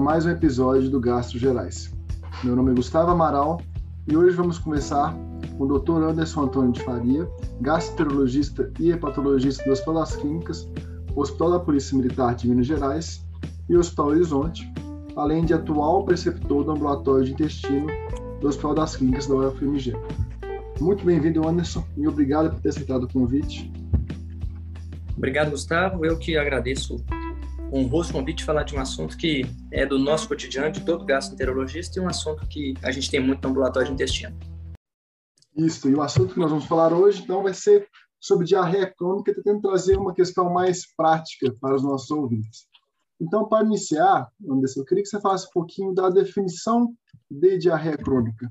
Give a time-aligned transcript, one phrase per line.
[0.00, 1.92] mais um episódio do Gastro Gerais.
[2.42, 3.60] Meu nome é Gustavo Amaral
[4.08, 5.14] e hoje vamos começar
[5.58, 6.02] com o Dr.
[6.02, 7.28] Anderson Antônio de Faria,
[7.60, 10.68] gastroenterologista e hepatologista do Hospital das Clínicas,
[11.14, 13.26] Hospital da Polícia Militar de Minas Gerais
[13.68, 14.72] e Hospital Horizonte,
[15.16, 17.86] além de atual preceptor do ambulatório de intestino
[18.40, 19.94] do Hospital das Clínicas da UFMG.
[20.80, 23.70] Muito bem-vindo, Anderson, e obrigado por ter aceitado o convite.
[25.14, 26.06] Obrigado, Gustavo.
[26.06, 26.96] Eu que agradeço
[27.70, 29.42] o honroso convite de falar de um assunto que
[29.72, 33.42] é do nosso cotidiano, de todo gastroenterologista, e um assunto que a gente tem muito
[33.42, 34.36] no ambulatório de intestino.
[35.56, 37.88] Isso, e o assunto que nós vamos falar hoje, então, vai ser
[38.20, 42.66] sobre diarreia crônica, tentando trazer uma questão mais prática para os nossos ouvintes.
[43.20, 46.94] Então, para iniciar, Anderson, eu queria que você falasse um pouquinho da definição
[47.30, 48.50] de diarreia crônica.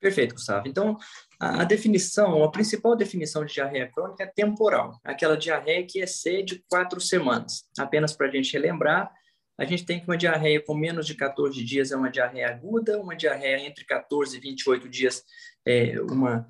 [0.00, 0.66] Perfeito, Gustavo.
[0.66, 0.96] Então,
[1.38, 7.00] a, definição, a principal definição de diarreia crônica é temporal, aquela diarreia que excede quatro
[7.00, 7.64] semanas.
[7.78, 9.12] Apenas para a gente relembrar,
[9.58, 12.98] a gente tem que uma diarreia com menos de 14 dias é uma diarreia aguda,
[12.98, 15.22] uma diarreia entre 14 e 28 dias
[15.66, 16.48] é uma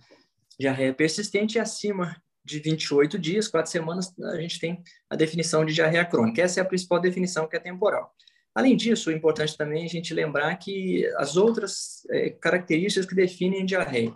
[0.56, 5.74] diarreia persistente, e acima de 28 dias, quatro semanas, a gente tem a definição de
[5.74, 6.40] diarreia crônica.
[6.40, 8.14] Essa é a principal definição, que é temporal.
[8.54, 13.64] Além disso, é importante também a gente lembrar que as outras é, características que definem
[13.64, 14.12] diarreia,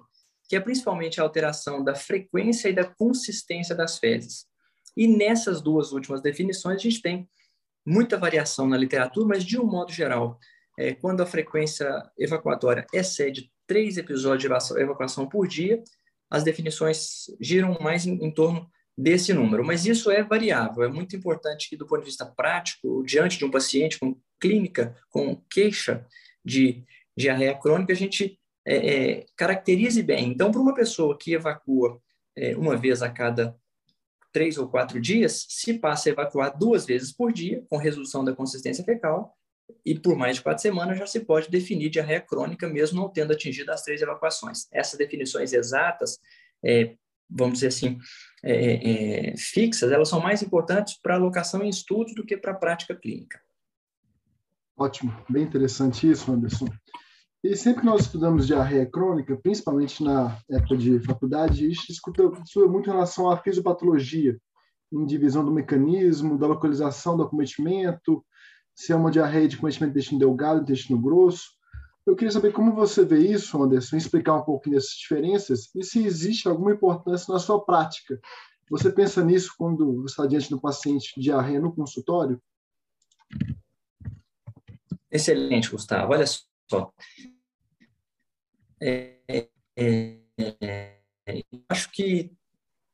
[0.48, 4.46] que é principalmente a alteração da frequência e da consistência das fezes.
[4.96, 7.28] E nessas duas últimas definições, a gente tem
[7.86, 10.38] muita variação na literatura, mas de um modo geral,
[10.78, 11.88] é, quando a frequência
[12.18, 15.82] evacuatória excede três episódios de evacuação por dia,
[16.30, 19.64] as definições giram mais em, em torno desse número.
[19.64, 20.82] Mas isso é variável.
[20.82, 24.96] É muito importante que, do ponto de vista prático, diante de um paciente com clínica,
[25.10, 26.06] com queixa
[26.44, 26.84] de
[27.16, 30.28] diarreia crônica, a gente é, é, caracterize bem.
[30.28, 32.00] Então, para uma pessoa que evacua
[32.36, 33.56] é, uma vez a cada
[34.32, 38.34] três ou quatro dias, se passa a evacuar duas vezes por dia, com resolução da
[38.34, 39.36] consistência fecal,
[39.86, 43.32] e por mais de quatro semanas já se pode definir diarreia crônica, mesmo não tendo
[43.32, 44.66] atingido as três evacuações.
[44.72, 46.18] Essas definições exatas,
[46.64, 46.96] é,
[47.28, 47.98] vamos dizer assim,
[48.42, 52.56] é, é, fixas, elas são mais importantes para alocação em estudos do que para a
[52.56, 53.40] prática clínica.
[54.76, 56.66] Ótimo, bem interessante isso, Anderson.
[57.42, 62.66] E sempre que nós estudamos diarreia crônica, principalmente na época de faculdade, a gente estuda
[62.66, 64.38] muito em relação à fisiopatologia,
[64.90, 68.24] em divisão do mecanismo, da localização do acometimento,
[68.74, 71.50] se é uma diarreia de cometimento do intestino delgado, intestino grosso.
[72.06, 76.04] Eu queria saber como você vê isso, Anderson, explicar um pouquinho dessas diferenças e se
[76.04, 78.20] existe alguma importância na sua prática.
[78.70, 82.40] Você pensa nisso quando você está diante do paciente de diarreia no consultório?
[85.10, 86.12] Excelente, Gustavo.
[86.12, 86.92] Olha só.
[88.80, 90.18] É, é,
[90.60, 90.98] é,
[91.68, 92.32] acho que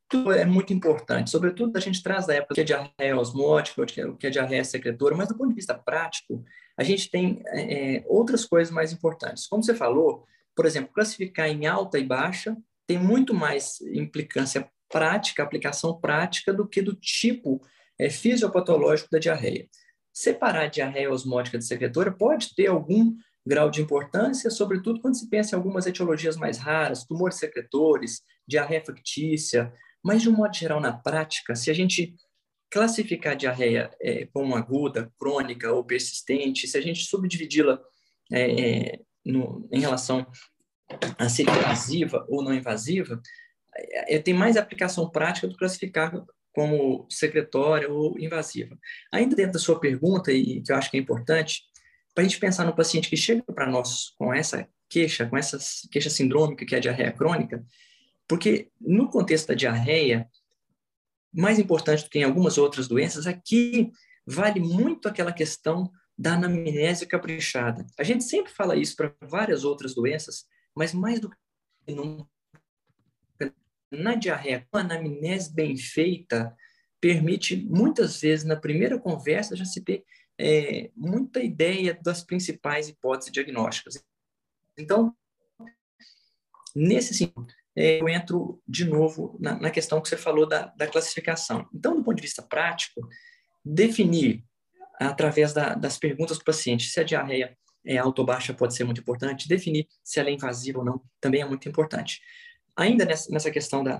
[0.08, 4.16] tudo é muito importante, sobretudo a gente traz da época que é diarreia osmótica, o
[4.16, 6.44] que é diarreia secretora, mas do ponto de vista prático,
[6.80, 9.46] a gente tem é, outras coisas mais importantes.
[9.46, 10.24] Como você falou,
[10.56, 16.66] por exemplo, classificar em alta e baixa tem muito mais implicância prática, aplicação prática, do
[16.66, 17.60] que do tipo
[17.98, 19.68] é, fisiopatológico da diarreia.
[20.10, 23.14] Separar diarreia osmótica de secretora pode ter algum
[23.46, 28.82] grau de importância, sobretudo quando se pensa em algumas etiologias mais raras, tumores secretores, diarreia
[28.82, 29.70] factícia,
[30.02, 32.14] mas de um modo geral, na prática, se a gente
[32.70, 37.80] classificar a diarreia é, como aguda, crônica ou persistente, se a gente subdividi-la
[38.32, 40.26] é, é em relação
[41.18, 43.20] a ser invasiva ou não invasiva,
[43.76, 46.12] é, tem mais aplicação prática do que classificar
[46.52, 48.76] como secretória ou invasiva.
[49.12, 51.62] Ainda dentro da sua pergunta, e que eu acho que é importante,
[52.14, 55.58] para a gente pensar no paciente que chega para nós com essa queixa, com essa
[55.90, 57.64] queixa sindrômica, que é a diarreia crônica,
[58.26, 60.28] porque no contexto da diarreia,
[61.32, 63.90] mais importante do que em algumas outras doenças, aqui
[64.26, 67.86] vale muito aquela questão da anamnese caprichada.
[67.98, 72.28] A gente sempre fala isso para várias outras doenças, mas mais do que nunca
[73.90, 76.56] na diarreia, uma anamnese bem feita
[77.00, 80.04] permite, muitas vezes, na primeira conversa, já se ter
[80.38, 84.04] é, muita ideia das principais hipóteses diagnósticas.
[84.78, 85.14] Então,
[86.74, 90.86] nesse sentido, é, eu entro de novo na, na questão que você falou da, da,
[90.86, 91.68] classificação.
[91.72, 93.00] Então, do ponto de vista prático,
[93.64, 94.44] definir,
[94.98, 98.84] através da, das perguntas do paciente, se a diarreia é alta ou baixa pode ser
[98.84, 102.20] muito importante, definir se ela é invasiva ou não também é muito importante.
[102.76, 103.96] Ainda nessa, nessa questão da,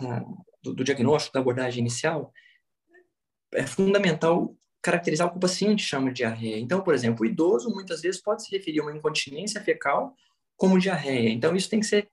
[0.62, 2.32] do, do, diagnóstico, da abordagem inicial,
[3.54, 6.58] é fundamental caracterizar o que o paciente chama de diarreia.
[6.58, 10.14] Então, por exemplo, o idoso muitas vezes pode se referir a uma incontinência fecal
[10.56, 11.30] como diarreia.
[11.30, 12.08] Então, isso tem que ser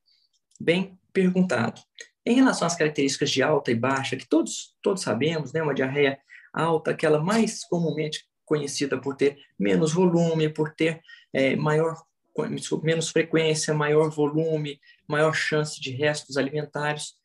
[0.59, 1.81] bem perguntado.
[2.23, 6.19] Em relação às características de alta e baixa, que todos, todos sabemos, né, uma diarreia
[6.53, 11.01] alta, aquela mais comumente conhecida por ter menos volume, por ter
[11.33, 11.95] é, maior,
[12.83, 17.15] menos frequência, maior volume, maior chance de restos alimentares,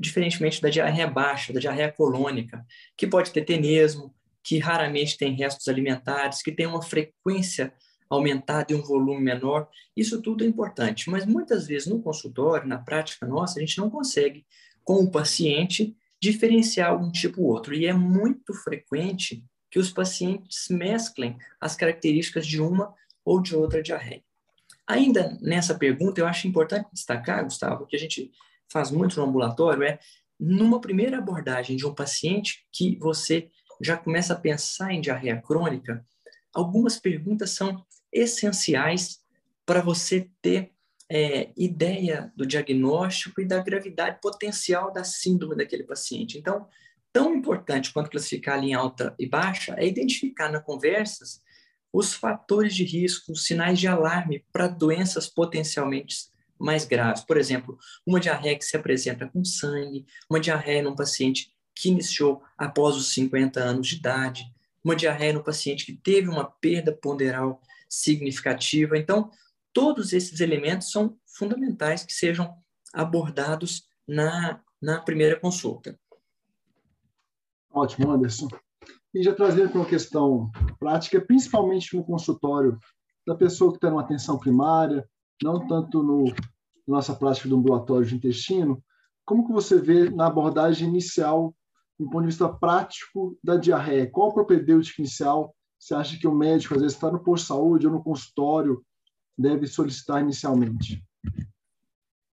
[0.00, 2.64] diferentemente da diarreia baixa, da diarreia colônica,
[2.96, 7.74] que pode ter tenesmo, que raramente tem restos alimentares, que tem uma frequência
[8.08, 9.68] aumentada e um volume menor.
[9.96, 13.90] Isso tudo é importante, mas muitas vezes no consultório, na prática nossa, a gente não
[13.90, 14.46] consegue,
[14.84, 17.74] com o paciente, diferenciar um tipo ou outro.
[17.74, 22.94] E é muito frequente que os pacientes mesclem as características de uma
[23.24, 24.22] ou de outra diarreia.
[24.86, 28.30] Ainda nessa pergunta, eu acho importante destacar, Gustavo, que a gente
[28.70, 29.98] faz muito no ambulatório, é
[30.38, 33.50] numa primeira abordagem de um paciente que você
[33.82, 36.04] já começa a pensar em diarreia crônica,
[36.52, 39.20] algumas perguntas são essenciais
[39.64, 40.72] para você ter
[41.10, 46.38] é, ideia do diagnóstico e da gravidade potencial da síndrome daquele paciente.
[46.38, 46.66] Então,
[47.12, 51.40] tão importante quanto classificar em alta e baixa é identificar nas conversas
[51.92, 56.26] os fatores de risco, os sinais de alarme para doenças potencialmente
[56.58, 57.24] mais graves.
[57.24, 62.42] Por exemplo, uma diarreia que se apresenta com sangue, uma diarreia num paciente que iniciou
[62.56, 64.44] após os 50 anos de idade,
[64.82, 68.96] uma diarreia no paciente que teve uma perda ponderal significativa.
[68.96, 69.30] Então,
[69.72, 72.54] todos esses elementos são fundamentais que sejam
[72.92, 75.98] abordados na, na primeira consulta.
[77.70, 78.48] Ótimo, Anderson.
[79.14, 82.78] E já trazendo para uma questão prática, principalmente no consultório
[83.26, 85.08] da pessoa que está numa atenção primária,
[85.42, 86.24] não tanto no
[86.86, 88.80] nossa prática do ambulatório de intestino,
[89.24, 91.52] como que você vê na abordagem inicial
[91.98, 94.08] do ponto de vista prático da diarreia?
[94.08, 97.48] Qual a propedêutica inicial você acha que o médico, às vezes, está no posto de
[97.48, 98.84] saúde ou no consultório,
[99.36, 101.02] deve solicitar inicialmente?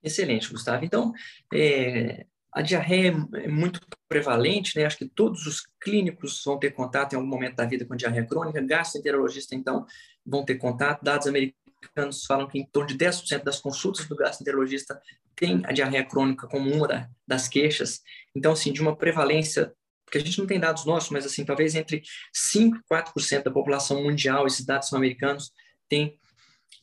[0.02, 0.84] Excelente, Gustavo.
[0.84, 1.12] Então,
[1.52, 4.84] é, a diarreia é muito prevalente, né?
[4.84, 8.26] Acho que todos os clínicos vão ter contato em algum momento da vida com diarreia
[8.26, 8.60] crônica.
[8.60, 9.86] Gastroenterologista, então,
[10.24, 11.02] vão ter contato.
[11.02, 15.00] Dados americanos falam que em torno de 10% das consultas do gastroenterologista
[15.34, 18.02] tem a diarreia crônica como uma das queixas.
[18.34, 19.72] Então, assim, de uma prevalência,
[20.12, 22.02] porque a gente não tem dados nossos, mas assim, talvez entre
[22.34, 25.50] 5 e 4% da população mundial, esses dados são americanos,
[25.88, 26.18] tem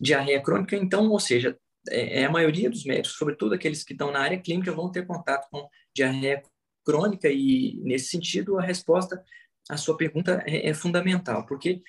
[0.01, 0.75] diarreia crônica.
[0.75, 1.55] Então, ou seja,
[1.89, 5.05] é, é, a maioria dos médicos, sobretudo aqueles que estão na área clínica, vão ter
[5.05, 6.41] contato com diarreia
[6.83, 9.23] crônica e, nesse sentido, a resposta
[9.69, 11.83] à sua pergunta é, é fundamental, porque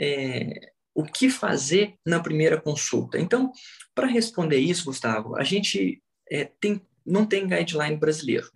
[0.00, 3.20] é, o que fazer na primeira consulta?
[3.20, 3.52] Então,
[3.94, 8.50] para responder isso, Gustavo, a gente é, tem, não tem guideline brasileiro.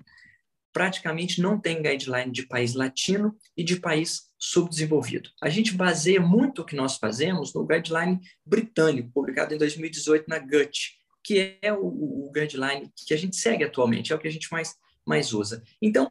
[0.72, 5.28] Praticamente não tem guideline de país latino e de país subdesenvolvido.
[5.42, 10.38] A gente baseia muito o que nós fazemos no guideline britânico, publicado em 2018 na
[10.38, 14.32] GUT, que é o, o guideline que a gente segue atualmente, é o que a
[14.32, 14.74] gente mais,
[15.06, 15.62] mais usa.
[15.82, 16.10] Então,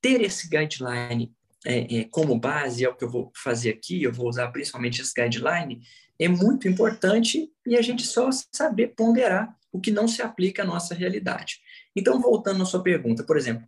[0.00, 1.32] ter esse guideline
[1.64, 5.00] é, é, como base, é o que eu vou fazer aqui, eu vou usar principalmente
[5.00, 5.80] esse guideline,
[6.18, 10.66] é muito importante e a gente só saber ponderar o que não se aplica à
[10.66, 11.60] nossa realidade.
[11.94, 13.66] Então, voltando à sua pergunta, por exemplo,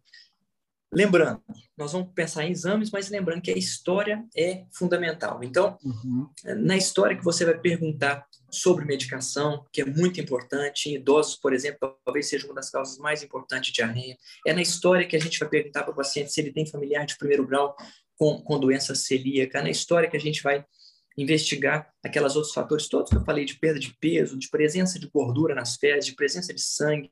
[0.93, 1.43] lembrando,
[1.77, 5.43] nós vamos pensar em exames, mas lembrando que a história é fundamental.
[5.43, 6.29] Então, uhum.
[6.59, 11.53] na história que você vai perguntar sobre medicação, que é muito importante, em idosos, por
[11.53, 14.17] exemplo, talvez seja uma das causas mais importantes de diarreia,
[14.47, 17.07] é na história que a gente vai perguntar para o paciente se ele tem familiar
[17.07, 17.77] de primeiro grau
[18.19, 20.65] com, com doença celíaca, é na história que a gente vai
[21.17, 25.09] investigar aquelas outros fatores todos que eu falei de perda de peso, de presença de
[25.09, 27.11] gordura nas fezes, de presença de sangue,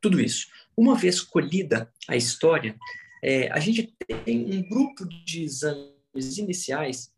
[0.00, 0.46] tudo isso.
[0.76, 2.76] Uma vez colhida a história,
[3.22, 7.12] é, a gente tem um grupo de exames iniciais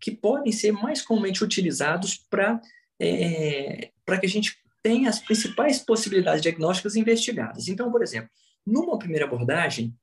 [0.00, 2.60] que podem ser mais comumente utilizados para
[2.98, 7.68] é, para que a gente tenha as principais possibilidades diagnósticas investigadas.
[7.68, 8.30] Então, por exemplo,
[8.66, 9.94] numa primeira abordagem,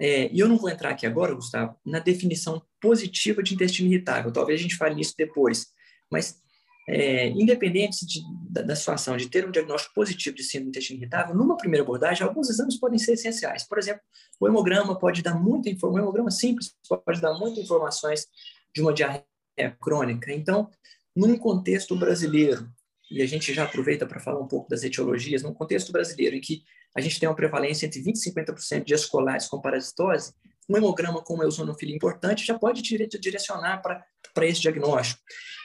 [0.00, 4.32] é, e eu não vou entrar aqui agora, Gustavo, na definição positiva de intestino irritável,
[4.32, 5.68] talvez a gente fale nisso depois,
[6.10, 6.42] mas
[6.88, 11.00] é, independente de, da, da, situação de ter um diagnóstico positivo de síndrome do intestino
[11.00, 13.66] irritável, numa primeira abordagem, alguns exames podem ser essenciais.
[13.66, 14.02] Por exemplo,
[14.38, 16.74] o hemograma pode dar muita informação, o hemograma simples
[17.04, 18.26] pode dar muitas informações
[18.74, 19.24] de uma diarreia
[19.80, 20.32] crônica.
[20.32, 20.70] Então,
[21.14, 22.68] num contexto brasileiro,
[23.10, 26.40] e a gente já aproveita para falar um pouco das etiologias, num contexto brasileiro em
[26.40, 26.62] que
[26.96, 30.32] a gente tem uma prevalência entre 20% e 50% de escolares com parasitose,
[30.68, 35.20] um hemograma com uma eosinofilia importante já pode direcionar para esse diagnóstico.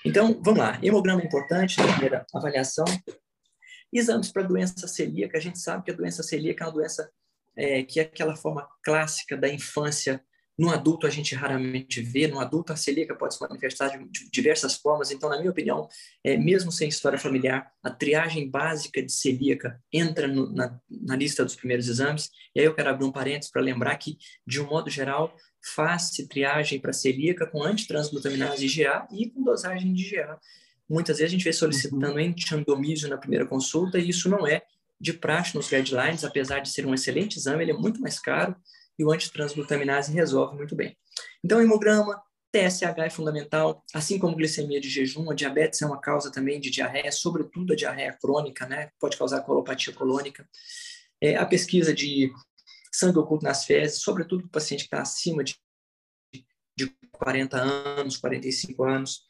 [0.05, 0.79] Então, vamos lá.
[0.81, 2.86] Hemograma importante na primeira avaliação.
[3.91, 5.38] Exames para doença celíaca.
[5.38, 7.12] A gente sabe que a doença celíaca é uma doença
[7.55, 10.24] é, que é aquela forma clássica da infância
[10.62, 12.27] No adulto, a gente raramente vê.
[12.27, 15.10] No adulto, a celíaca pode se manifestar de diversas formas.
[15.10, 15.89] Então, na minha opinião,
[16.24, 21.44] é, mesmo sem história familiar, a triagem básica de celíaca entra no, na, na, lista
[21.44, 22.30] dos primeiros exames.
[22.56, 25.36] E aí eu quero abrir um parênteses para lembrar que, de um modo geral,
[25.74, 30.39] faz-se triagem para celíaca com antitransglutaminase IgA e com dosagem de IgA.
[30.88, 33.10] Muitas vezes a gente vê solicitando uhum.
[33.10, 34.62] na primeira consulta e isso não é
[35.00, 38.56] de praxe nos guidelines, apesar de ser um excelente exame, ele é muito mais caro
[38.98, 40.98] e o antitransglutaminase resolve muito bem.
[41.43, 42.21] Então, hemograma,
[42.51, 46.69] TSH é fundamental, assim como glicemia de jejum, a diabetes é uma causa também de
[46.69, 48.89] diarreia, sobretudo a diarreia crônica, né?
[49.00, 50.48] Pode causar colopatia colônica.
[51.21, 52.31] É, a pesquisa de
[52.91, 55.55] sangue oculto nas fezes, sobretudo para o paciente que está acima de,
[56.77, 59.21] de 40 anos, 45 anos.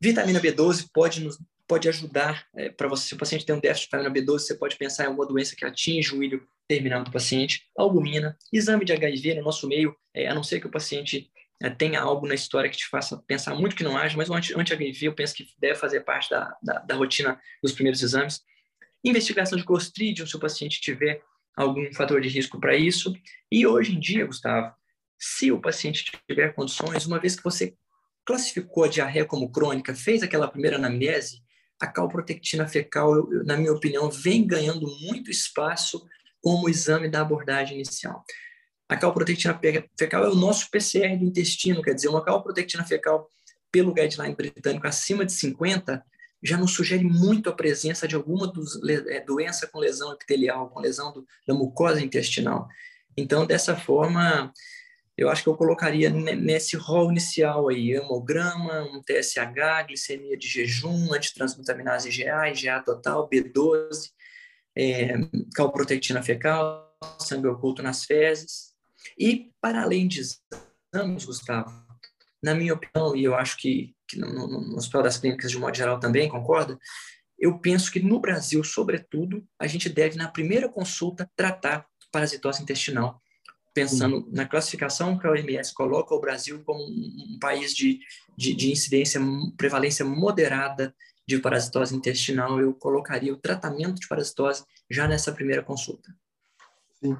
[0.00, 3.08] Vitamina B12 pode nos pode ajudar é, para você.
[3.08, 5.54] Se o paciente tem um déficit de vitamina B12, você pode pensar em uma doença
[5.54, 7.68] que atinge o ilho terminal do paciente.
[7.76, 11.30] Albumina, exame de HIV no nosso meio, é, a não ser que o paciente
[11.62, 14.34] é, tenha algo na história que te faça pensar muito que não haja, mas o
[14.34, 18.40] anti-HIV eu penso que deve fazer parte da, da, da rotina dos primeiros exames.
[19.04, 21.22] Investigação de Clostridium, se o paciente tiver
[21.54, 23.14] algum fator de risco para isso.
[23.50, 24.72] E hoje em dia, Gustavo,
[25.18, 27.74] se o paciente tiver condições, uma vez que você
[28.24, 31.42] classificou a diarreia como crônica, fez aquela primeira anamnese,
[31.80, 36.06] a calprotectina fecal, eu, na minha opinião, vem ganhando muito espaço
[36.40, 38.24] como exame da abordagem inicial.
[38.88, 39.58] A calprotectina
[39.98, 43.30] fecal é o nosso PCR do intestino, quer dizer, uma calprotectina fecal
[43.70, 46.02] pelo guideline britânico acima de 50
[46.42, 50.80] já nos sugere muito a presença de alguma dos, é, doença com lesão epitelial, com
[50.80, 52.68] lesão do, da mucosa intestinal.
[53.16, 54.52] Então, dessa forma,
[55.18, 61.12] eu acho que eu colocaria nesse rol inicial aí, hemograma, um TSH, glicemia de jejum,
[61.12, 64.12] antitransglutaminase IgA, IgA total, B12,
[64.76, 65.14] é,
[65.56, 68.76] calprotectina fecal, sangue oculto nas fezes.
[69.18, 71.72] E, para além de exames, Gustavo,
[72.40, 75.58] na minha opinião, e eu acho que, que no, no, no Hospital das Clínicas, de
[75.58, 76.78] modo geral, também concorda,
[77.36, 83.20] eu penso que no Brasil, sobretudo, a gente deve, na primeira consulta, tratar parasitose intestinal
[83.78, 88.00] pensando na classificação que a OMS coloca o Brasil como um país de,
[88.36, 89.20] de, de incidência,
[89.56, 90.92] prevalência moderada
[91.26, 96.12] de parasitose intestinal, eu colocaria o tratamento de parasitose já nessa primeira consulta.
[96.98, 97.16] Sim.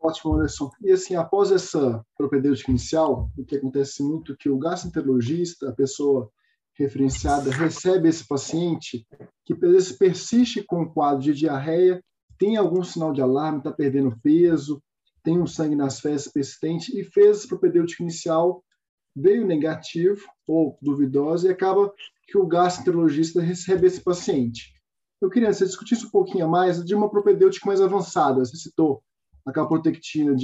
[0.00, 0.70] Ótimo, Anderson.
[0.80, 5.72] E assim, após essa propedêutica inicial, o que acontece muito é que o gastroenterologista, a
[5.72, 6.28] pessoa
[6.74, 9.06] referenciada, recebe esse paciente
[9.44, 12.02] que persiste com o quadro de diarreia,
[12.38, 14.82] tem algum sinal de alarme, está perdendo peso,
[15.22, 18.64] tem um sangue nas fezes persistente e fez a propedêutica inicial,
[19.14, 21.92] veio negativo ou duvidosa e acaba
[22.26, 24.72] que o gastroenterologista recebe esse paciente.
[25.20, 28.44] Eu queria que você discutisse um pouquinho mais de uma propedêutica mais avançada.
[28.44, 29.02] Você citou
[29.44, 30.34] a calprotectina,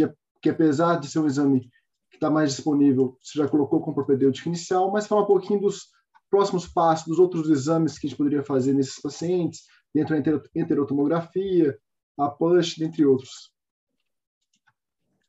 [0.43, 1.61] que apesar de ser um exame
[2.11, 5.89] que está mais disponível, você já colocou com propedêutica inicial, mas fala um pouquinho dos
[6.31, 9.63] próximos passos, dos outros exames que a gente poderia fazer nesses pacientes,
[9.95, 11.79] dentro da enterotomografia,
[12.19, 13.56] a PUSH, dentre outros.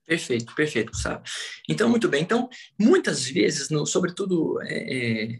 [0.07, 1.29] Perfeito, perfeito, sabe?
[1.67, 2.23] Então, muito bem.
[2.23, 2.49] Então,
[2.79, 5.39] muitas vezes, no, sobretudo é, é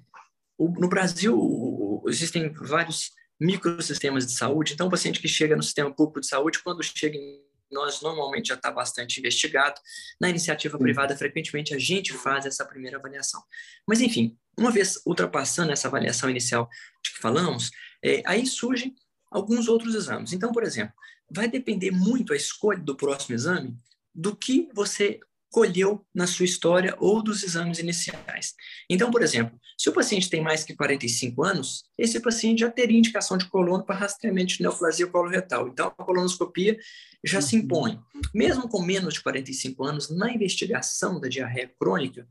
[0.59, 4.73] no Brasil, existem vários microsistemas de saúde.
[4.73, 7.39] Então, o paciente que chega no sistema público de saúde, quando chega em
[7.71, 9.79] nós, normalmente já está bastante investigado.
[10.19, 13.41] Na iniciativa privada, frequentemente a gente faz essa primeira avaliação.
[13.87, 16.67] Mas, enfim, uma vez ultrapassando essa avaliação inicial
[17.01, 17.71] de que falamos,
[18.03, 18.93] é, aí surgem
[19.31, 20.33] alguns outros exames.
[20.33, 20.93] Então, por exemplo,
[21.31, 23.77] vai depender muito a escolha do próximo exame
[24.17, 25.19] do que você
[25.49, 28.53] colheu na sua história ou dos exames iniciais.
[28.89, 32.97] Então, por exemplo, se o paciente tem mais que 45 anos, esse paciente já teria
[32.97, 35.67] indicação de colono para rastreamento de neoplasia coloretal.
[35.67, 36.77] Então, a colonoscopia
[37.23, 37.99] já se impõe.
[38.33, 42.27] Mesmo com menos de 45 anos, na investigação da diarreia crônica,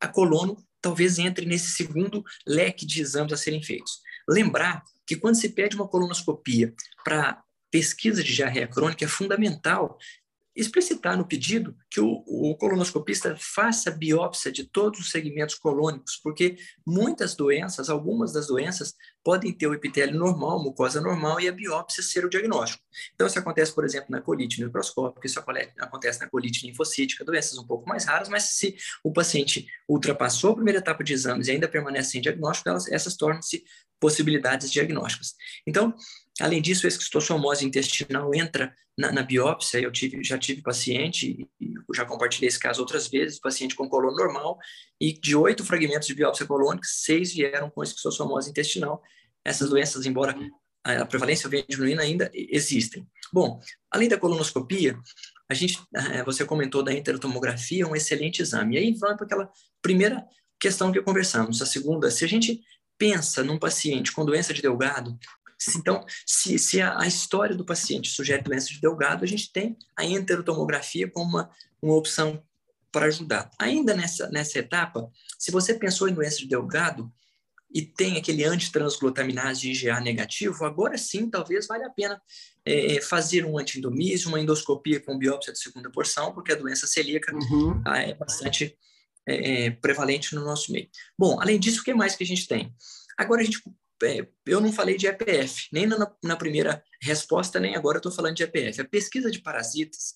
[0.00, 4.00] a colono talvez entre nesse segundo leque de exames a serem feitos.
[4.28, 6.74] Lembrar que quando se pede uma colonoscopia
[7.04, 9.96] para pesquisa de diarreia crônica, é fundamental
[10.54, 16.56] explicitar no pedido que o, o, colonoscopista faça biópsia de todos os segmentos colônicos, porque
[16.86, 18.94] muitas doenças, algumas das doenças,
[19.24, 22.82] podem ter o epitélio normal, mucosa normal, e a biópsia ser o diagnóstico.
[23.14, 25.42] Então, isso acontece, por exemplo, na colite microscópica, isso
[25.78, 30.54] acontece na colite linfocítica, doenças um pouco mais raras, mas se o paciente ultrapassou a
[30.54, 33.64] primeira etapa de exames e ainda permanece sem diagnóstico, elas, essas tornam-se
[33.98, 35.36] possibilidades diagnósticas.
[35.64, 35.94] Então,
[36.42, 39.78] Além disso, a esquistossomose intestinal entra na, na, biópsia.
[39.78, 41.48] Eu tive, já tive paciente,
[41.94, 44.58] já compartilhei esse caso outras vezes, paciente com colon normal,
[45.00, 49.00] e de oito fragmentos de biópsia colônica, seis vieram com esquistossomose intestinal.
[49.44, 50.36] Essas doenças, embora
[50.82, 53.06] a prevalência venha diminuindo, ainda existem.
[53.32, 54.98] Bom, além da colonoscopia,
[55.48, 58.74] a gente, é, você comentou da enterotomografia, um excelente exame.
[58.74, 59.48] E aí vamos para aquela
[59.80, 60.24] primeira
[60.58, 61.62] questão que conversamos.
[61.62, 62.60] A segunda, se a gente
[62.98, 65.16] pensa num paciente com doença de Delgado,
[65.76, 69.76] então, se, se a, a, história do paciente sugere doença de Delgado, a gente tem
[69.96, 71.50] a enterotomografia como uma,
[71.80, 72.42] uma opção
[72.90, 73.50] para ajudar.
[73.58, 77.10] Ainda nessa, nessa etapa, se você pensou em doença de Delgado
[77.74, 82.20] e tem aquele antitransglutaminase IgA negativo, agora sim, talvez valha a pena
[82.64, 87.34] é, fazer um antiendomísio, uma endoscopia com biópsia de segunda porção, porque a doença celíaca
[87.34, 87.80] uhum.
[87.86, 88.76] Ah, é bastante
[89.26, 90.88] é, é, prevalente no nosso meio.
[91.18, 92.74] Bom, além disso, o que mais que a gente tem?
[93.16, 93.70] Agora a gente é,
[94.46, 98.42] eu não falei de EPF, nem na, na primeira resposta, nem agora estou falando de
[98.42, 98.80] EPF.
[98.80, 100.14] A pesquisa de parasitas,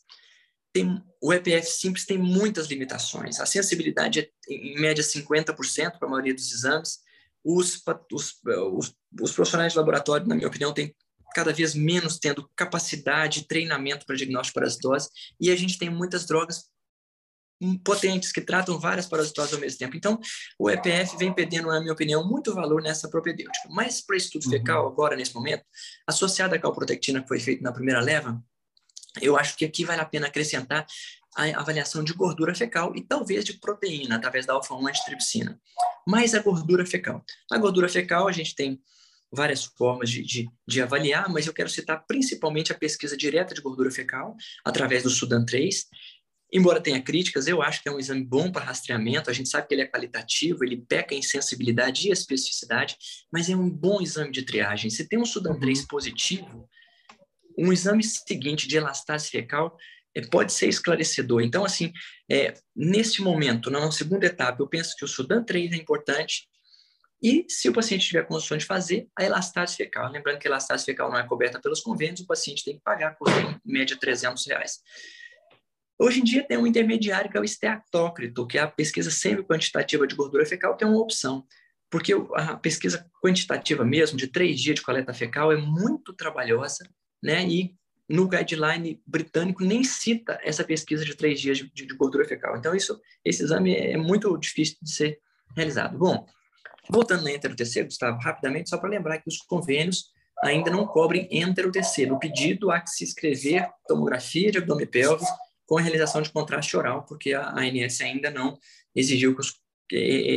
[0.73, 3.41] tem, o EPF simples tem muitas limitações.
[3.41, 6.99] A sensibilidade é, em média, 50% para a maioria dos exames.
[7.43, 10.95] Os, os, os, os, profissionais de laboratório, na minha opinião, têm
[11.35, 15.09] cada vez menos tendo capacidade, treinamento para diagnóstico de parasitose,
[15.41, 16.65] e a gente tem muitas drogas
[17.85, 19.97] potentes que tratam várias parasitoses ao mesmo tempo.
[19.97, 20.21] Então,
[20.59, 23.69] o EPF vem perdendo, na minha opinião, muito valor nessa propedêutica.
[23.71, 24.51] Mas para estudo uhum.
[24.51, 25.65] fecal, agora, nesse momento,
[26.07, 28.43] associada à calprotectina que foi feita na primeira leva,
[29.21, 30.87] eu acho que aqui vale a pena acrescentar
[31.37, 35.61] a avaliação de gordura fecal e talvez de proteína, através da alfa-1 antitripsina.
[36.07, 37.23] Mas a gordura fecal.
[37.51, 38.81] A gordura fecal, a gente tem
[39.31, 43.61] várias formas de, de, de, avaliar, mas eu quero citar principalmente a pesquisa direta de
[43.61, 44.35] gordura fecal,
[44.65, 45.87] através do Sudan 3,
[46.53, 49.29] Embora tenha críticas, eu acho que é um exame bom para rastreamento.
[49.29, 52.97] A gente sabe que ele é qualitativo, ele peca em sensibilidade e especificidade,
[53.33, 54.89] mas é um bom exame de triagem.
[54.89, 55.87] Se tem um Sudan 3 uhum.
[55.87, 56.69] positivo,
[57.59, 59.77] um exame seguinte de elastase fecal
[60.15, 61.43] é, pode ser esclarecedor.
[61.43, 61.93] Então, assim,
[62.31, 66.49] é, neste momento, na segunda etapa, eu penso que o Sudan 3 é importante,
[67.23, 70.11] e se o paciente tiver condições de fazer, a elastase fecal.
[70.11, 73.17] Lembrando que a elastase fecal não é coberta pelos convênios, o paciente tem que pagar,
[73.17, 74.81] por em média, 300 reais.
[75.99, 80.07] Hoje em dia tem um intermediário que é o esteatócrito, que é a pesquisa semi-quantitativa
[80.07, 81.45] de gordura fecal, que é uma opção.
[81.91, 86.87] Porque a pesquisa quantitativa mesmo, de três dias de coleta fecal, é muito trabalhosa,
[87.23, 87.47] né?
[87.47, 87.75] E
[88.09, 92.57] no guideline britânico nem cita essa pesquisa de três dias de, de gordura fecal.
[92.57, 95.19] Então, isso, esse exame é muito difícil de ser
[95.57, 95.97] realizado.
[95.97, 96.27] Bom,
[96.91, 100.11] voltando na enter-UTC, Gustavo, rapidamente, só para lembrar que os convênios
[100.43, 102.07] ainda não cobrem enter-UTC.
[102.07, 106.77] No pedido, há que se escrever tomografia de abdômen pélvico com a realização de contraste
[106.77, 108.59] oral, porque a ANS ainda não
[108.95, 109.37] exigiu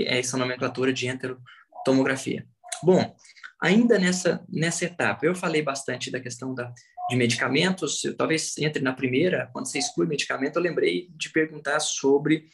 [0.07, 2.45] essa nomenclatura de enterotomografia.
[2.83, 3.15] Bom,
[3.61, 6.73] ainda nessa, nessa etapa, eu falei bastante da questão da,
[7.09, 11.79] de medicamentos, eu, talvez entre na primeira, quando você exclui medicamento, eu lembrei de perguntar
[11.79, 12.47] sobre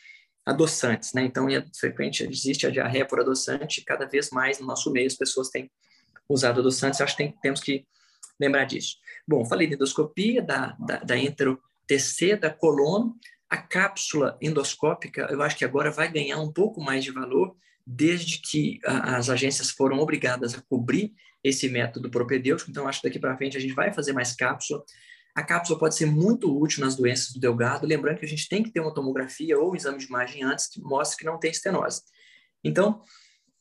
[0.45, 1.23] adoçantes, né?
[1.23, 5.15] Então, é frequente, existe a diarreia por adoçante, cada vez mais no nosso meio as
[5.15, 5.71] pessoas têm
[6.29, 7.85] usado adoçantes, eu acho que tem, temos que
[8.39, 8.97] lembrar disso.
[9.27, 13.15] Bom, falei de endoscopia, da, da, da entero TC da colono,
[13.49, 18.39] a cápsula endoscópica, eu acho que agora vai ganhar um pouco mais de valor, desde
[18.39, 22.71] que a, as agências foram obrigadas a cobrir esse método propedêutico.
[22.71, 24.83] Então, acho que daqui para frente a gente vai fazer mais cápsula.
[25.35, 28.63] A cápsula pode ser muito útil nas doenças do delgado, lembrando que a gente tem
[28.63, 31.51] que ter uma tomografia ou um exame de imagem antes que mostre que não tem
[31.51, 32.01] estenose.
[32.63, 33.03] Então,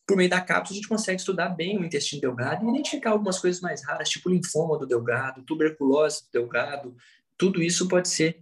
[0.06, 3.38] por meio da cápsula, a gente consegue estudar bem o intestino delgado e identificar algumas
[3.38, 6.96] coisas mais raras, tipo linfoma do delgado, tuberculose do delgado,
[7.36, 8.40] tudo isso pode ser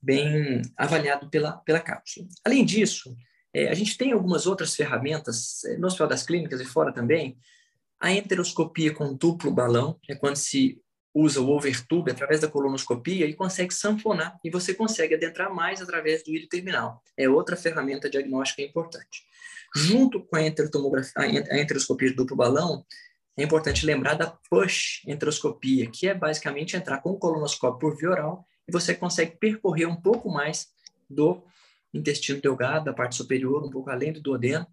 [0.00, 2.26] bem avaliado pela, pela cápsula.
[2.44, 3.16] Além disso,
[3.52, 7.38] é, a gente tem algumas outras ferramentas, é, no Hospital das Clínicas e fora também,
[8.00, 10.80] a enteroscopia com duplo balão, é quando se
[11.12, 16.22] usa o overtube através da colonoscopia e consegue sanfonar, e você consegue adentrar mais através
[16.22, 17.02] do íleo terminal.
[17.16, 19.26] É outra ferramenta diagnóstica importante.
[19.74, 22.84] Junto com a, a enteroscopia de duplo balão,
[23.38, 28.10] é importante lembrar da push enteroscopia, que é basicamente entrar com o colonoscópio por via
[28.10, 30.66] oral e você consegue percorrer um pouco mais
[31.08, 31.44] do
[31.94, 34.66] intestino delgado, da parte superior, um pouco além do duodeno,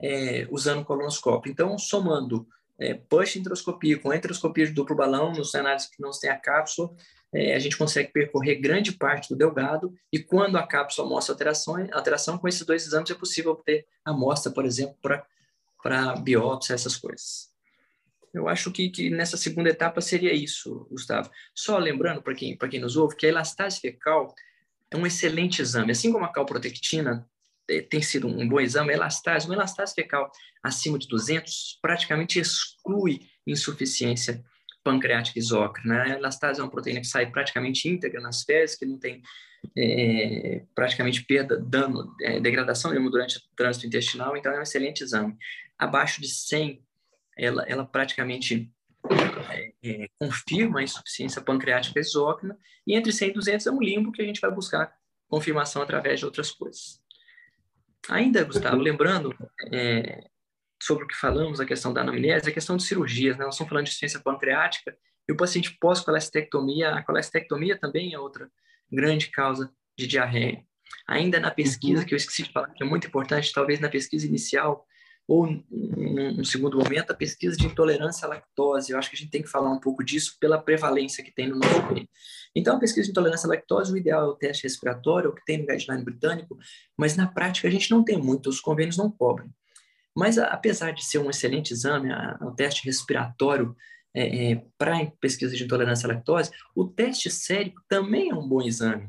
[0.00, 1.50] é, usando o colonoscópio.
[1.50, 2.46] Então, somando
[2.78, 6.94] é, push enteroscopia com enteroscopia de duplo balão, nos cenários que não tem a cápsula,
[7.34, 11.74] é, a gente consegue percorrer grande parte do delgado e quando a cápsula mostra alteração,
[11.92, 14.96] alteração com esses dois exames é possível obter amostra, por exemplo,
[15.82, 17.51] para biópsia, essas coisas.
[18.32, 21.30] Eu acho que, que nessa segunda etapa seria isso, Gustavo.
[21.54, 24.34] Só lembrando para quem, quem nos ouve que a elastase fecal
[24.90, 25.92] é um excelente exame.
[25.92, 27.28] Assim como a calprotectina
[27.68, 30.30] é, tem sido um bom exame, a elastase, uma elastase fecal
[30.62, 34.42] acima de 200 praticamente exclui insuficiência
[34.82, 36.04] pancreática exócrina.
[36.04, 36.14] Né?
[36.14, 39.22] A elastase é uma proteína que sai praticamente íntegra nas fezes, que não tem
[39.76, 45.02] é, praticamente perda, dano, é, degradação nenhuma durante o trânsito intestinal, então é um excelente
[45.02, 45.36] exame.
[45.78, 46.82] Abaixo de 100
[47.36, 48.70] ela, ela praticamente
[49.50, 54.12] é, é, confirma a insuficiência pancreática exócrina, e entre 100 e 200 é um limbo
[54.12, 54.92] que a gente vai buscar
[55.28, 57.00] confirmação através de outras coisas.
[58.08, 59.34] Ainda, Gustavo, lembrando
[59.72, 60.28] é,
[60.82, 63.44] sobre o que falamos, a questão da anamnese, a questão de cirurgias, né?
[63.44, 64.96] nós estamos falando de insuficiência pancreática,
[65.28, 68.50] e o paciente pós-colestectomia, a colestectomia também é outra
[68.90, 70.64] grande causa de diarreia.
[71.06, 72.06] Ainda na pesquisa, uhum.
[72.06, 74.86] que eu esqueci de falar, que é muito importante, talvez na pesquisa inicial,
[75.26, 78.92] ou num segundo momento, a pesquisa de intolerância à lactose.
[78.92, 81.48] Eu acho que a gente tem que falar um pouco disso pela prevalência que tem
[81.48, 82.08] no nosso meio.
[82.54, 85.44] Então, a pesquisa de intolerância à lactose, o ideal é o teste respiratório, o que
[85.44, 86.58] tem no guideline britânico,
[86.96, 89.48] mas na prática a gente não tem muito, os convênios não cobrem.
[90.14, 92.10] Mas, apesar de ser um excelente exame,
[92.42, 93.74] o teste respiratório
[94.14, 98.60] é, é, para pesquisa de intolerância à lactose, o teste sérico também é um bom
[98.60, 99.08] exame.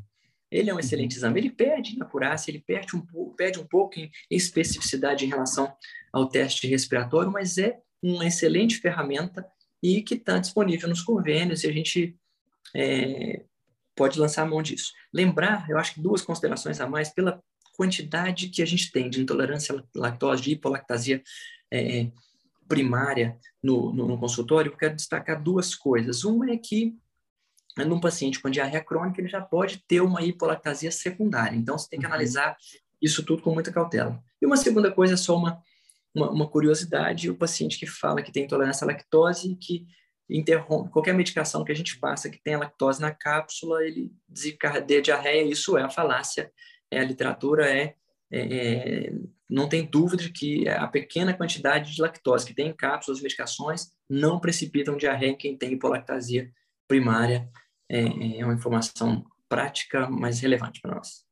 [0.50, 1.18] Ele é um excelente uhum.
[1.18, 1.40] exame.
[1.40, 5.74] Ele perde em acurácia, ele perde um, perde um pouco em especificidade em relação
[6.14, 9.44] ao teste respiratório, mas é uma excelente ferramenta
[9.82, 12.16] e que está disponível nos convênios e a gente
[12.72, 13.44] é,
[13.96, 14.92] pode lançar a mão disso.
[15.12, 17.42] Lembrar, eu acho que duas considerações a mais, pela
[17.76, 21.20] quantidade que a gente tem de intolerância à lactose, de hipolactasia
[21.72, 22.08] é,
[22.68, 26.22] primária no, no, no, consultório, eu quero destacar duas coisas.
[26.22, 26.96] Uma é que
[27.76, 31.56] num paciente com diarreia crônica, ele já pode ter uma hipolactasia secundária.
[31.56, 32.12] Então, você tem que uhum.
[32.12, 32.56] analisar
[33.02, 34.22] isso tudo com muita cautela.
[34.40, 35.60] E uma segunda coisa é só uma
[36.14, 39.86] uma, uma curiosidade, o paciente que fala que tem intolerância à lactose e que
[40.28, 45.42] interrompe qualquer medicação que a gente passa que tenha lactose na cápsula, ele desencadeia diarreia,
[45.42, 46.50] isso é a falácia.
[46.90, 47.94] É, a literatura é,
[48.30, 49.12] é, é,
[49.48, 53.88] não tem dúvida de que a pequena quantidade de lactose que tem em cápsulas, medicações,
[54.08, 56.50] não precipitam diarreia em quem tem hipolactasia
[56.88, 57.48] primária.
[57.90, 61.24] É, é uma informação prática, mas relevante para nós.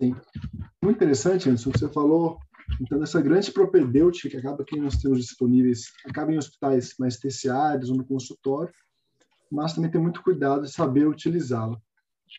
[0.00, 0.16] Sim.
[0.82, 2.40] Muito interessante, Anderson, você falou
[2.80, 7.90] então, essa grande propedêutica que acaba que nós temos disponíveis, acaba em hospitais mais terciários
[7.90, 8.72] ou no consultório,
[9.50, 11.80] mas também tem muito cuidado de saber utilizá-la.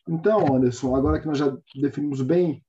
[0.07, 2.63] Então, Anderson, agora que nós já definimos bem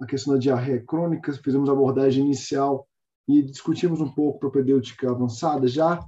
[0.00, 2.86] a questão da diarreia crônica, fizemos a abordagem inicial
[3.26, 6.00] e discutimos um pouco propedêutica avançada, já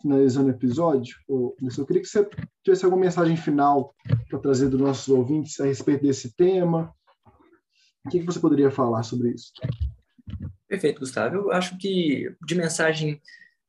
[0.00, 1.16] finalizando o episódio,
[1.60, 2.28] Anderson, eu queria que você
[2.62, 3.94] tivesse alguma mensagem final
[4.28, 6.92] para trazer dos nossos ouvintes a respeito desse tema.
[8.04, 9.52] O que, que você poderia falar sobre isso?
[10.66, 11.36] Perfeito, Gustavo.
[11.36, 13.20] Eu acho que de mensagem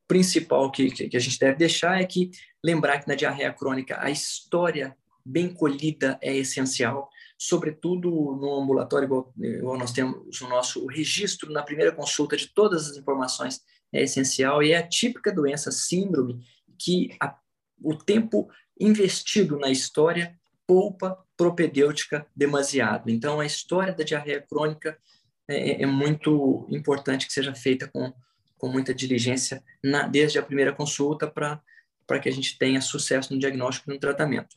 [0.07, 2.31] principal que, que, a gente deve deixar é que
[2.63, 9.33] lembrar que na diarreia crônica a história bem colhida é essencial, sobretudo no ambulatório, igual,
[9.37, 14.61] igual nós temos o nosso registro na primeira consulta de todas as informações é essencial
[14.61, 16.45] e é a típica doença síndrome
[16.77, 17.35] que a,
[17.81, 20.37] o tempo investido na história
[20.67, 23.09] poupa propedêutica demasiado.
[23.09, 24.97] Então, a história da diarreia crônica
[25.47, 28.13] é, é, é muito importante que seja feita com,
[28.57, 33.39] com muita diligência na, desde a primeira consulta para que a gente tenha sucesso no
[33.39, 34.55] diagnóstico e no tratamento.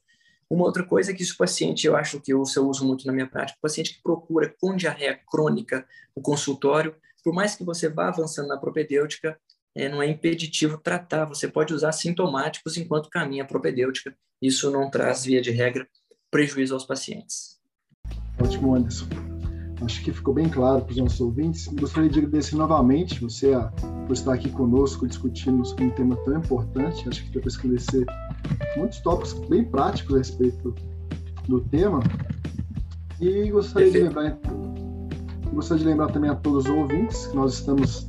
[0.50, 3.06] Uma outra coisa é que se o paciente, eu acho que eu, eu uso muito
[3.06, 7.64] na minha prática, o paciente que procura com diarreia crônica o consultório, por mais que
[7.64, 9.38] você vá avançando na propedêutica,
[9.74, 14.90] é, não é impeditivo tratar, você pode usar sintomáticos enquanto caminha a propedêutica, isso não
[14.90, 15.86] traz, via de regra,
[16.30, 17.60] prejuízo aos pacientes.
[18.40, 19.27] Ótimo, Anderson.
[19.80, 21.68] Acho que ficou bem claro para os nossos ouvintes.
[21.68, 23.70] Gostaria de agradecer novamente você a,
[24.06, 27.08] por estar aqui conosco discutindo sobre um tema tão importante.
[27.08, 28.04] Acho que deu para esclarecer
[28.76, 30.74] muitos tópicos bem práticos a respeito
[31.46, 32.00] do, tema.
[33.20, 34.38] E gostaria de lembrar,
[35.52, 38.08] gostaria de lembrar também a todos os ouvintes que nós estamos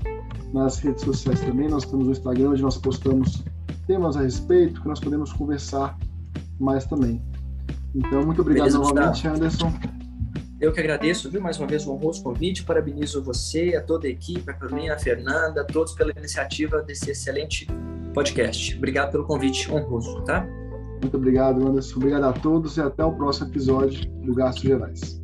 [0.53, 1.69] nas redes sociais também.
[1.69, 3.43] Nós estamos no Instagram, onde nós postamos
[3.86, 5.97] temas a respeito que nós podemos conversar
[6.60, 7.21] mais também.
[7.93, 9.71] Então, muito obrigado Beleza, novamente, Anderson.
[10.62, 14.10] Eu que agradeço, viu, mais uma vez o honroso convite, parabenizo você, a toda a
[14.10, 17.65] equipe, a Carolina, a Fernanda, a todos pela iniciativa desse excelente
[18.13, 18.76] podcast.
[18.76, 20.45] Obrigado pelo convite honroso, tá?
[21.02, 21.95] Muito obrigado, Anderson.
[21.95, 25.18] Obrigado a todos e até o próximo episódio do Gastos Gerais.